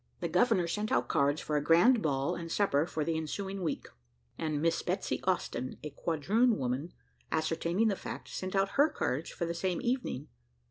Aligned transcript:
The 0.19 0.27
governor 0.27 0.65
sent 0.67 0.91
out 0.91 1.07
cards 1.07 1.41
for 1.41 1.57
a 1.57 1.63
grand 1.63 2.01
ball 2.01 2.33
and 2.33 2.51
supper 2.51 2.87
for 2.87 3.05
the 3.05 3.15
ensuing 3.15 3.61
week, 3.61 3.87
and 4.35 4.59
Miss 4.59 4.81
Betsy 4.81 5.21
Austin, 5.25 5.77
a 5.83 5.91
quadroon 5.91 6.57
woman, 6.57 6.91
ascertaining 7.31 7.87
the 7.87 7.95
fact, 7.95 8.27
sent 8.27 8.55
out 8.55 8.69
her 8.69 8.89
cards 8.89 9.29
for 9.29 9.45
the 9.45 9.53
same 9.53 9.79
evening. 9.83 10.27